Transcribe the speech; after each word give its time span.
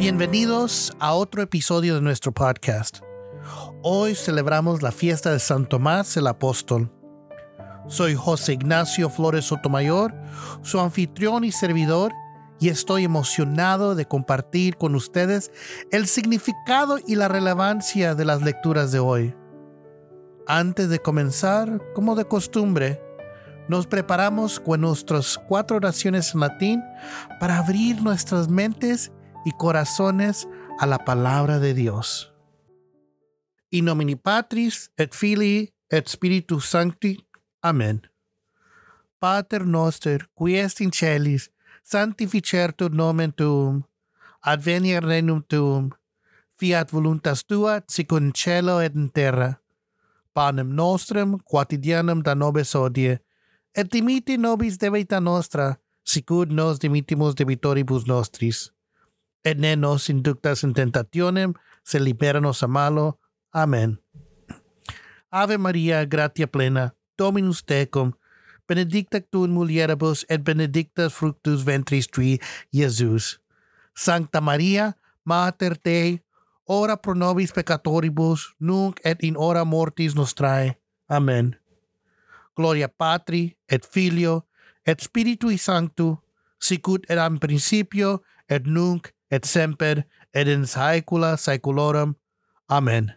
Bienvenidos 0.00 0.96
a 0.98 1.12
otro 1.12 1.42
episodio 1.42 1.96
de 1.96 2.00
nuestro 2.00 2.32
podcast. 2.32 3.00
Hoy 3.82 4.14
celebramos 4.14 4.80
la 4.80 4.92
fiesta 4.92 5.30
de 5.30 5.38
San 5.38 5.68
Tomás 5.68 6.16
el 6.16 6.26
Apóstol. 6.26 6.90
Soy 7.86 8.14
José 8.14 8.54
Ignacio 8.54 9.10
Flores 9.10 9.44
Sotomayor, 9.44 10.14
su 10.62 10.80
anfitrión 10.80 11.44
y 11.44 11.52
servidor, 11.52 12.14
y 12.58 12.70
estoy 12.70 13.04
emocionado 13.04 13.94
de 13.94 14.06
compartir 14.06 14.78
con 14.78 14.94
ustedes 14.94 15.52
el 15.92 16.06
significado 16.06 16.96
y 17.06 17.16
la 17.16 17.28
relevancia 17.28 18.14
de 18.14 18.24
las 18.24 18.40
lecturas 18.40 18.92
de 18.92 19.00
hoy. 19.00 19.34
Antes 20.46 20.88
de 20.88 20.98
comenzar, 21.00 21.78
como 21.94 22.16
de 22.16 22.24
costumbre, 22.24 23.02
nos 23.68 23.86
preparamos 23.86 24.60
con 24.60 24.80
nuestras 24.80 25.36
cuatro 25.36 25.76
oraciones 25.76 26.32
en 26.32 26.40
latín 26.40 26.82
para 27.38 27.58
abrir 27.58 28.00
nuestras 28.00 28.48
mentes 28.48 29.12
y 29.44 29.52
corazones 29.52 30.48
a 30.78 30.86
la 30.86 30.98
palabra 30.98 31.58
de 31.58 31.74
Dios. 31.74 32.32
In 33.70 33.84
nomine 33.84 34.16
Patris 34.16 34.90
et 34.96 35.14
Filii 35.14 35.72
et 35.90 36.08
Spiritus 36.08 36.64
Sancti. 36.64 37.26
Amen. 37.62 38.02
Pater 39.18 39.66
noster, 39.66 40.28
qui 40.36 40.56
est 40.56 40.80
in 40.80 40.90
celis, 40.92 41.50
sanctificertur 41.82 42.90
nomen 42.90 43.32
tuum, 43.32 43.84
adveniat 44.42 45.04
regnum 45.04 45.42
tuum, 45.42 45.90
fiat 46.58 46.90
voluntas 46.90 47.44
tua, 47.44 47.82
sic 47.88 48.12
in 48.12 48.32
cielo 48.32 48.80
et 48.80 48.94
in 48.94 49.10
terra. 49.10 49.60
Panem 50.32 50.74
nostrum 50.74 51.38
quotidianum 51.44 52.22
da 52.22 52.34
nobis 52.34 52.74
odie, 52.74 53.20
et 53.74 53.92
dimiti 53.92 54.38
nobis 54.38 54.78
debita 54.78 55.20
nostra, 55.20 55.76
sicud 56.02 56.50
nos 56.50 56.80
dimitimus 56.80 57.34
debitoribus 57.36 58.06
nostris 58.06 58.70
et 59.44 59.58
ne 59.58 59.76
nos 59.76 60.10
inductas 60.10 60.64
in 60.64 60.74
tentationem, 60.74 61.54
se 61.84 62.00
liberanos 62.00 62.62
a 62.62 62.66
malo. 62.66 63.20
Amen. 63.54 63.98
Ave 65.30 65.58
Maria, 65.58 66.04
gratia 66.06 66.46
plena, 66.46 66.90
Dominus 67.18 67.62
tecum, 67.64 68.12
benedicta 68.68 69.20
tu 69.20 69.44
in 69.44 69.50
mulieribus, 69.50 70.26
et 70.28 70.42
benedictus 70.44 71.12
fructus 71.12 71.66
ventris 71.66 72.08
tui, 72.08 72.38
Iesus. 72.72 73.40
Sancta 73.96 74.40
Maria, 74.40 74.92
Mater 75.24 75.76
Dei, 75.84 76.20
ora 76.66 76.96
pro 76.96 77.14
nobis 77.14 77.52
peccatoribus, 77.52 78.54
nunc 78.60 79.00
et 79.04 79.22
in 79.22 79.36
hora 79.36 79.64
mortis 79.64 80.14
nostrae. 80.14 80.76
Amen. 81.10 81.56
Gloria 82.56 82.88
Patri, 82.88 83.56
et 83.68 83.86
Filio, 83.86 84.46
et 84.86 85.00
Spiritui 85.00 85.58
Sanctu, 85.58 86.16
sicut 86.58 87.06
eram 87.10 87.38
principio, 87.38 88.20
et 88.50 88.66
nunc, 88.66 89.14
et 89.30 89.46
semper, 89.46 90.04
et 90.34 90.48
in 90.48 90.66
saecula 90.66 91.36
saeculorum. 91.36 92.16
Amén. 92.68 93.12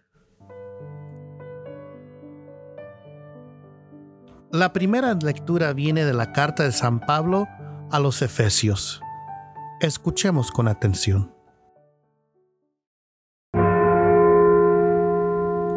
La 4.52 4.72
primera 4.72 5.16
lectura 5.16 5.74
viene 5.74 6.06
de 6.06 6.14
la 6.14 6.32
carta 6.32 6.64
de 6.64 6.72
San 6.72 7.00
Pablo 7.00 7.48
a 7.90 8.00
los 8.00 8.22
Efesios. 8.22 9.02
Escuchemos 9.82 10.52
con 10.52 10.68
atención. 10.68 11.34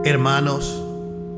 Hermanos, 0.04 0.84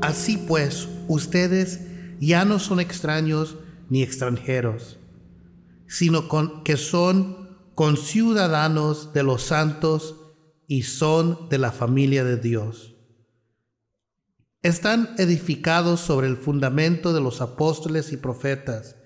así 0.01 0.37
pues, 0.37 0.89
ustedes 1.07 1.79
ya 2.19 2.43
no 2.43 2.59
son 2.59 2.81
extraños 2.81 3.55
ni 3.89 4.03
extranjeros, 4.03 4.99
sino 5.87 6.27
que 6.63 6.75
son 6.75 7.38
conciudadanos 7.79 9.13
de 9.13 9.23
los 9.23 9.41
santos 9.41 10.17
y 10.67 10.83
son 10.83 11.47
de 11.47 11.57
la 11.57 11.71
familia 11.71 12.25
de 12.25 12.35
Dios. 12.35 12.97
Están 14.61 15.15
edificados 15.17 16.01
sobre 16.01 16.27
el 16.27 16.35
fundamento 16.35 17.13
de 17.13 17.21
los 17.21 17.39
apóstoles 17.39 18.11
y 18.11 18.17
profetas, 18.17 18.97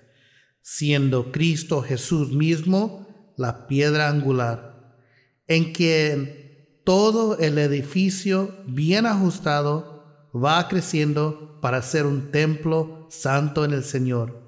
siendo 0.60 1.30
Cristo 1.30 1.82
Jesús 1.82 2.32
mismo 2.32 3.32
la 3.36 3.68
piedra 3.68 4.08
angular, 4.08 4.98
en 5.46 5.72
quien 5.72 6.80
todo 6.82 7.38
el 7.38 7.58
edificio 7.58 8.56
bien 8.66 9.06
ajustado 9.06 10.28
va 10.34 10.66
creciendo 10.66 11.60
para 11.60 11.80
ser 11.80 12.06
un 12.06 12.32
templo 12.32 13.06
santo 13.08 13.64
en 13.64 13.70
el 13.70 13.84
Señor. 13.84 14.42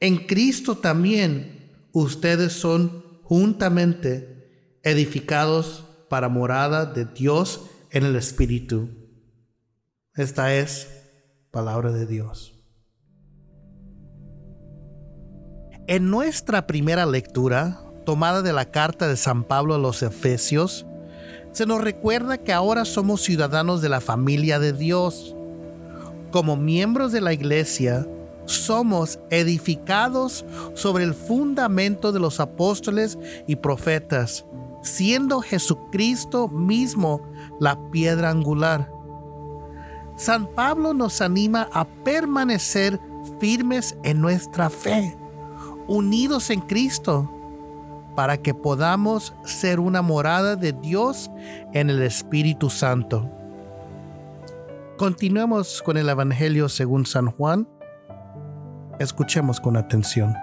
En 0.00 0.26
Cristo 0.26 0.78
también 0.78 1.70
ustedes 1.92 2.52
son 2.52 3.05
juntamente 3.28 4.78
edificados 4.84 5.84
para 6.08 6.28
morada 6.28 6.86
de 6.86 7.06
Dios 7.06 7.62
en 7.90 8.04
el 8.04 8.14
Espíritu. 8.14 8.88
Esta 10.14 10.54
es 10.54 10.88
palabra 11.50 11.90
de 11.90 12.06
Dios. 12.06 12.52
En 15.88 16.08
nuestra 16.08 16.68
primera 16.68 17.04
lectura, 17.04 17.80
tomada 18.04 18.42
de 18.42 18.52
la 18.52 18.70
carta 18.70 19.08
de 19.08 19.16
San 19.16 19.42
Pablo 19.42 19.74
a 19.74 19.78
los 19.78 20.04
Efesios, 20.04 20.86
se 21.50 21.66
nos 21.66 21.80
recuerda 21.80 22.38
que 22.38 22.52
ahora 22.52 22.84
somos 22.84 23.22
ciudadanos 23.22 23.82
de 23.82 23.88
la 23.88 24.00
familia 24.00 24.60
de 24.60 24.72
Dios. 24.72 25.34
Como 26.30 26.56
miembros 26.56 27.10
de 27.10 27.20
la 27.20 27.32
iglesia, 27.32 28.06
somos 28.46 29.18
edificados 29.30 30.44
sobre 30.74 31.04
el 31.04 31.14
fundamento 31.14 32.12
de 32.12 32.20
los 32.20 32.40
apóstoles 32.40 33.18
y 33.46 33.56
profetas, 33.56 34.46
siendo 34.82 35.40
Jesucristo 35.40 36.48
mismo 36.48 37.20
la 37.60 37.78
piedra 37.90 38.30
angular. 38.30 38.90
San 40.16 40.46
Pablo 40.46 40.94
nos 40.94 41.20
anima 41.20 41.68
a 41.72 41.84
permanecer 41.84 42.98
firmes 43.38 43.96
en 44.02 44.20
nuestra 44.20 44.70
fe, 44.70 45.16
unidos 45.86 46.50
en 46.50 46.60
Cristo, 46.60 47.30
para 48.14 48.38
que 48.38 48.54
podamos 48.54 49.34
ser 49.44 49.78
una 49.78 50.00
morada 50.00 50.56
de 50.56 50.72
Dios 50.72 51.30
en 51.74 51.90
el 51.90 52.02
Espíritu 52.02 52.70
Santo. 52.70 53.30
Continuemos 54.96 55.82
con 55.82 55.98
el 55.98 56.08
Evangelio 56.08 56.70
según 56.70 57.04
San 57.04 57.26
Juan 57.26 57.68
Escuchemos 58.98 59.60
con 59.60 59.76
atención. 59.76 60.34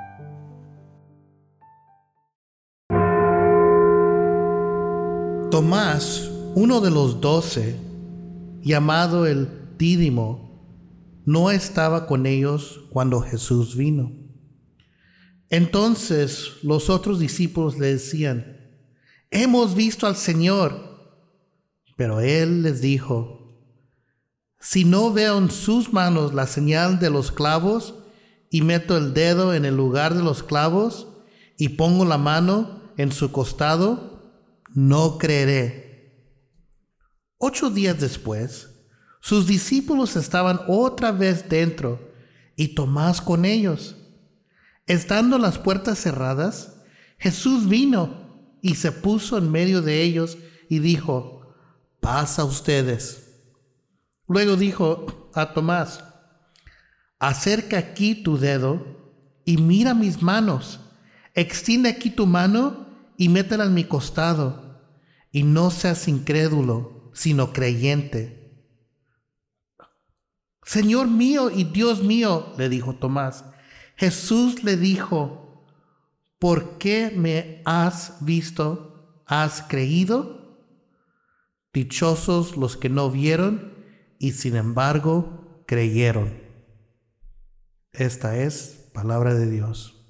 Tomás, 5.50 6.30
uno 6.54 6.80
de 6.80 6.92
los 6.92 7.20
doce, 7.20 7.76
llamado 8.62 9.26
el 9.26 9.50
Dídimo, 9.80 11.24
no 11.26 11.50
estaba 11.50 12.06
con 12.06 12.28
ellos 12.28 12.82
cuando 12.92 13.22
Jesús 13.22 13.76
vino. 13.76 14.12
Entonces 15.50 16.58
los 16.62 16.92
otros 16.92 17.20
discípulos 17.20 17.80
le 17.80 17.88
decían, 17.88 18.58
hemos 19.32 19.74
visto 19.74 20.06
al 20.06 20.16
Señor. 20.16 20.94
Pero 21.98 22.20
él 22.20 22.62
les 22.62 22.82
dijo, 22.82 23.58
si 24.60 24.86
no 24.86 25.12
veo 25.12 25.40
en 25.40 25.50
sus 25.50 25.92
manos 25.92 26.36
la 26.36 26.46
señal 26.46 27.00
de 27.00 27.10
los 27.10 27.32
clavos 27.32 27.96
y 28.54 28.62
meto 28.62 28.96
el 28.96 29.16
dedo 29.16 29.56
en 29.56 29.66
el 29.66 29.76
lugar 29.76 30.14
de 30.14 30.22
los 30.22 30.44
clavos 30.44 31.08
y 31.58 31.70
pongo 31.70 32.06
la 32.06 32.20
mano 32.20 32.84
en 32.98 33.12
su 33.12 33.32
costado, 33.32 34.32
no 34.76 35.18
creeré. 35.18 36.30
Ocho 37.40 37.72
días 37.72 38.00
después, 38.00 38.70
sus 39.22 39.48
discípulos 39.48 40.16
estaban 40.16 40.60
otra 40.68 41.12
vez 41.12 41.50
dentro 41.50 42.12
y 42.56 42.76
Tomás 42.76 43.22
con 43.22 43.44
ellos. 43.44 43.96
Estando 44.86 45.40
las 45.40 45.58
puertas 45.58 45.98
cerradas, 45.98 46.76
Jesús 47.18 47.68
vino 47.68 48.60
y 48.62 48.76
se 48.76 48.92
puso 48.92 49.40
en 49.40 49.50
medio 49.50 49.82
de 49.82 50.04
ellos 50.04 50.38
y 50.70 50.78
dijo, 50.78 51.56
pasa 52.00 52.46
ustedes. 52.46 53.32
Luego 54.28 54.58
dijo 54.58 55.32
a 55.34 55.54
Tomás, 55.56 56.04
acerca 57.24 57.78
aquí 57.78 58.16
tu 58.16 58.38
dedo 58.38 58.86
y 59.46 59.56
mira 59.56 59.94
mis 59.94 60.22
manos. 60.22 60.82
Extiende 61.34 61.88
aquí 61.88 62.10
tu 62.10 62.28
mano 62.28 62.86
y 63.16 63.30
métela 63.30 63.64
en 63.64 63.74
mi 63.74 63.86
costado. 63.86 64.82
Y 65.32 65.44
no 65.44 65.72
seas 65.72 66.10
incrédulo, 66.10 67.12
sino 67.14 67.54
creyente. 67.54 68.68
Señor 70.64 71.08
mío 71.08 71.50
y 71.50 71.64
Dios 71.64 72.04
mío, 72.04 72.54
le 72.58 72.68
dijo 72.68 72.96
Tomás. 72.96 73.46
Jesús 73.96 74.66
le 74.66 74.76
dijo, 74.76 75.66
¿por 76.40 76.78
qué 76.78 77.14
me 77.16 77.62
has 77.64 78.18
visto? 78.20 79.24
¿Has 79.26 79.62
creído? 79.62 80.60
Dichosos 81.74 82.58
los 82.58 82.76
que 82.76 82.90
no 82.90 83.10
vieron 83.10 83.74
y 84.20 84.32
sin 84.32 84.58
embargo 84.58 85.64
creyeron. 85.66 86.43
Esta 87.96 88.36
es 88.38 88.90
palabra 88.92 89.36
de 89.36 89.48
Dios. 89.48 90.04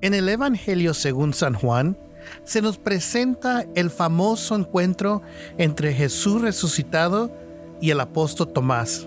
En 0.00 0.14
el 0.14 0.26
Evangelio 0.30 0.94
según 0.94 1.34
San 1.34 1.52
Juan, 1.52 1.98
se 2.44 2.62
nos 2.62 2.78
presenta 2.78 3.66
el 3.74 3.90
famoso 3.90 4.54
encuentro 4.54 5.20
entre 5.58 5.92
Jesús 5.92 6.40
resucitado 6.40 7.30
y 7.82 7.90
el 7.90 8.00
apóstol 8.00 8.50
Tomás. 8.50 9.06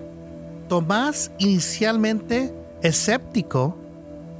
Tomás, 0.69 1.31
inicialmente 1.39 2.53
escéptico, 2.83 3.75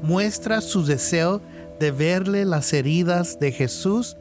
muestra 0.04 0.62
su 0.62 0.86
deseo 0.86 1.42
de 1.80 1.90
verle 1.90 2.46
las 2.46 2.72
heridas 2.72 3.40
de 3.40 3.52
Jesús 3.52 4.16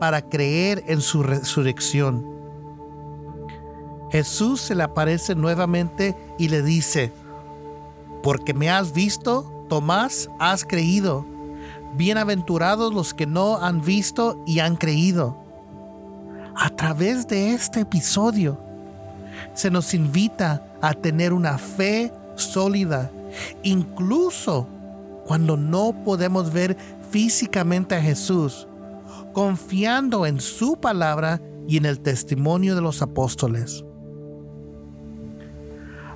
para 0.00 0.22
creer 0.22 0.82
en 0.88 1.02
su 1.02 1.22
resurrección. 1.22 2.37
Jesús 4.10 4.60
se 4.60 4.74
le 4.74 4.82
aparece 4.82 5.34
nuevamente 5.34 6.16
y 6.38 6.48
le 6.48 6.62
dice, 6.62 7.12
porque 8.22 8.54
me 8.54 8.70
has 8.70 8.92
visto, 8.92 9.66
Tomás, 9.68 10.30
has 10.38 10.64
creído. 10.64 11.26
Bienaventurados 11.94 12.94
los 12.94 13.12
que 13.12 13.26
no 13.26 13.58
han 13.58 13.82
visto 13.82 14.42
y 14.46 14.60
han 14.60 14.76
creído. 14.76 15.36
A 16.56 16.70
través 16.70 17.28
de 17.28 17.52
este 17.52 17.80
episodio 17.80 18.58
se 19.54 19.70
nos 19.70 19.94
invita 19.94 20.66
a 20.80 20.94
tener 20.94 21.32
una 21.32 21.58
fe 21.58 22.12
sólida, 22.34 23.10
incluso 23.62 24.66
cuando 25.26 25.56
no 25.56 25.94
podemos 26.04 26.52
ver 26.52 26.76
físicamente 27.10 27.94
a 27.94 28.02
Jesús, 28.02 28.66
confiando 29.32 30.24
en 30.24 30.40
su 30.40 30.76
palabra 30.76 31.40
y 31.68 31.76
en 31.76 31.84
el 31.84 32.00
testimonio 32.00 32.74
de 32.74 32.80
los 32.80 33.02
apóstoles. 33.02 33.84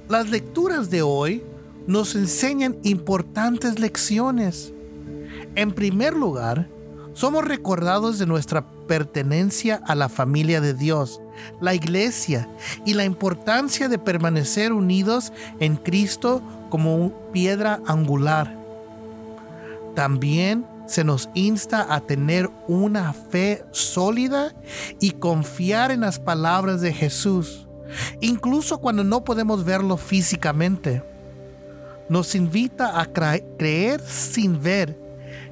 Las 0.09 0.31
lecturas 0.31 0.91
de 0.91 1.03
hoy 1.03 1.43
nos 1.87 2.15
enseñan 2.15 2.77
importantes 2.83 3.79
lecciones. 3.79 4.73
En 5.55 5.73
primer 5.73 6.15
lugar, 6.15 6.69
somos 7.15 7.45
recordados 7.45 8.19
de 8.19 8.27
nuestra 8.27 8.67
pertenencia 8.87 9.81
a 9.87 9.95
la 9.95 10.09
familia 10.09 10.61
de 10.61 10.75
Dios, 10.75 11.21
la 11.61 11.75
iglesia, 11.75 12.49
y 12.85 12.95
la 12.95 13.05
importancia 13.05 13.89
de 13.89 13.99
permanecer 13.99 14.73
unidos 14.73 15.33
en 15.61 15.77
Cristo 15.77 16.43
como 16.71 17.13
piedra 17.33 17.81
angular. 17.87 18.57
También 19.95 20.67
se 20.87 21.05
nos 21.05 21.29
insta 21.35 21.87
a 21.95 22.01
tener 22.01 22.51
una 22.67 23.13
fe 23.13 23.65
sólida 23.71 24.55
y 25.01 25.13
confiar 25.13 25.91
en 25.91 26.01
las 26.01 26.19
palabras 26.19 26.81
de 26.81 26.93
Jesús, 26.93 27.67
incluso 28.21 28.79
cuando 28.79 29.05
no 29.05 29.25
podemos 29.25 29.65
verlo 29.65 29.97
físicamente 29.97 31.03
nos 32.09 32.35
invita 32.35 33.01
a 33.01 33.07
creer 33.07 34.01
sin 34.03 34.61
ver 34.61 34.99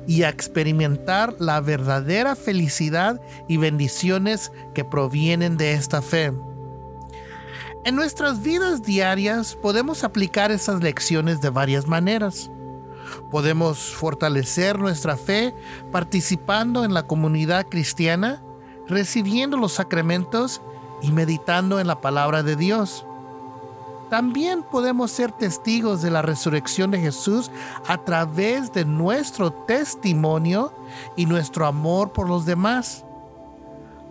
y 0.06 0.24
a 0.24 0.28
experimentar 0.28 1.34
la 1.38 1.60
verdadera 1.60 2.36
felicidad 2.36 3.20
y 3.48 3.56
bendiciones 3.56 4.52
que 4.74 4.84
provienen 4.84 5.56
de 5.56 5.72
esta 5.72 6.02
fe. 6.02 6.32
En 7.86 7.96
nuestras 7.96 8.42
vidas 8.42 8.82
diarias 8.82 9.56
podemos 9.56 10.04
aplicar 10.04 10.50
esas 10.50 10.82
lecciones 10.82 11.40
de 11.40 11.48
varias 11.48 11.86
maneras. 11.86 12.50
Podemos 13.30 13.78
fortalecer 13.78 14.78
nuestra 14.78 15.16
fe 15.16 15.54
participando 15.90 16.84
en 16.84 16.92
la 16.92 17.06
comunidad 17.06 17.66
cristiana, 17.68 18.42
recibiendo 18.86 19.56
los 19.56 19.72
sacramentos 19.72 20.60
y 21.02 21.12
meditando 21.12 21.80
en 21.80 21.86
la 21.86 22.00
palabra 22.00 22.42
de 22.42 22.56
Dios. 22.56 23.04
También 24.10 24.64
podemos 24.64 25.12
ser 25.12 25.30
testigos 25.30 26.02
de 26.02 26.10
la 26.10 26.20
resurrección 26.20 26.90
de 26.90 26.98
Jesús 26.98 27.50
a 27.86 27.96
través 28.04 28.72
de 28.72 28.84
nuestro 28.84 29.52
testimonio 29.52 30.74
y 31.16 31.26
nuestro 31.26 31.64
amor 31.64 32.12
por 32.12 32.28
los 32.28 32.44
demás. 32.44 33.04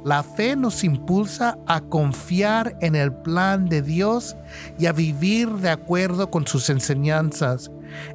La 0.06 0.24
fe 0.24 0.56
nos 0.56 0.86
impulsa 0.86 1.57
a 1.68 1.81
confiar 1.81 2.77
en 2.80 2.95
el 2.95 3.12
plan 3.12 3.68
de 3.68 3.81
Dios 3.81 4.38
y 4.77 4.85
a 4.85 4.94
vivir 4.94 5.50
de 5.56 5.69
acuerdo 5.69 6.31
con 6.31 6.47
sus 6.47 6.69
enseñanzas, 6.69 7.69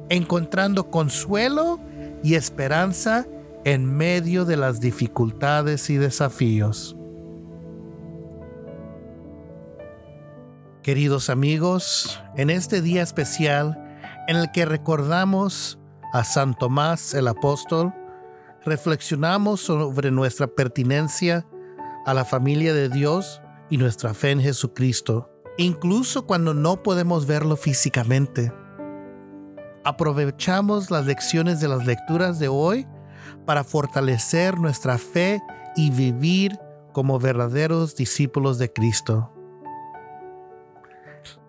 encontrando 0.09 0.89
consuelo 0.89 1.79
y 2.23 2.33
esperanza 2.33 3.27
en 3.63 3.85
medio 3.85 4.45
de 4.45 4.57
las 4.57 4.79
dificultades 4.79 5.91
y 5.91 5.97
desafíos. 5.97 6.95
Queridos 10.85 11.31
amigos, 11.31 12.21
en 12.37 12.51
este 12.51 12.79
día 12.79 13.01
especial 13.01 13.75
en 14.27 14.35
el 14.35 14.51
que 14.51 14.65
recordamos 14.65 15.79
a 16.13 16.23
San 16.23 16.53
Tomás 16.53 17.15
el 17.15 17.27
apóstol, 17.27 17.91
reflexionamos 18.63 19.61
sobre 19.61 20.11
nuestra 20.11 20.45
pertinencia 20.45 21.43
a 22.05 22.13
la 22.13 22.23
familia 22.23 22.75
de 22.75 22.89
Dios 22.89 23.41
y 23.71 23.77
nuestra 23.77 24.13
fe 24.13 24.29
en 24.29 24.41
Jesucristo, 24.41 25.31
incluso 25.57 26.27
cuando 26.27 26.53
no 26.53 26.83
podemos 26.83 27.25
verlo 27.25 27.57
físicamente. 27.57 28.53
Aprovechamos 29.83 30.91
las 30.91 31.07
lecciones 31.07 31.59
de 31.59 31.67
las 31.67 31.87
lecturas 31.87 32.37
de 32.37 32.47
hoy 32.47 32.85
para 33.47 33.63
fortalecer 33.63 34.59
nuestra 34.59 34.99
fe 34.99 35.41
y 35.75 35.89
vivir 35.89 36.59
como 36.93 37.17
verdaderos 37.17 37.95
discípulos 37.95 38.59
de 38.59 38.71
Cristo. 38.71 39.34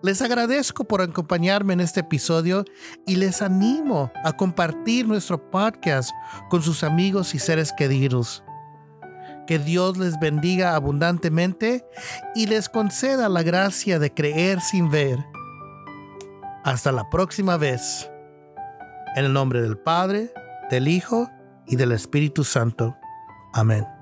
Les 0.01 0.21
agradezco 0.21 0.85
por 0.85 1.01
acompañarme 1.01 1.73
en 1.73 1.81
este 1.81 2.01
episodio 2.01 2.65
y 3.05 3.15
les 3.15 3.41
animo 3.41 4.11
a 4.23 4.33
compartir 4.33 5.07
nuestro 5.07 5.49
podcast 5.49 6.11
con 6.49 6.61
sus 6.61 6.83
amigos 6.83 7.33
y 7.35 7.39
seres 7.39 7.73
queridos. 7.77 8.43
Que 9.47 9.59
Dios 9.59 9.97
les 9.97 10.19
bendiga 10.19 10.75
abundantemente 10.75 11.85
y 12.35 12.47
les 12.47 12.69
conceda 12.69 13.29
la 13.29 13.43
gracia 13.43 13.97
de 13.97 14.13
creer 14.13 14.61
sin 14.61 14.91
ver. 14.91 15.25
Hasta 16.63 16.91
la 16.91 17.09
próxima 17.09 17.55
vez. 17.57 18.09
En 19.15 19.25
el 19.25 19.33
nombre 19.33 19.61
del 19.61 19.77
Padre, 19.77 20.33
del 20.69 20.87
Hijo 20.87 21.29
y 21.65 21.77
del 21.77 21.93
Espíritu 21.93 22.43
Santo. 22.43 22.95
Amén. 23.53 23.96